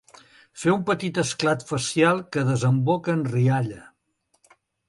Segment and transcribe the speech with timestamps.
[0.61, 3.83] Fer un petit esclat facial que desemboca en rialla.